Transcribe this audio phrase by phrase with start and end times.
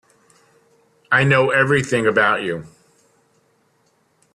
[1.11, 2.65] I know everything about you.